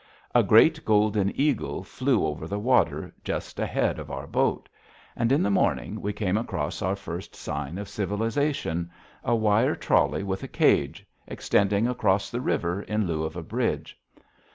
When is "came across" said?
6.11-6.81